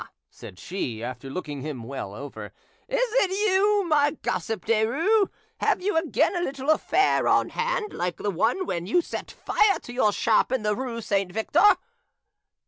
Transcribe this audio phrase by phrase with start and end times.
[0.31, 2.47] said she, after looking him well over,
[2.87, 5.29] "is it you, my gossip Derues!
[5.59, 9.77] Have you again a little affair on hand like the one when you set fire
[9.83, 11.77] to your shop in the rue Saint Victor?"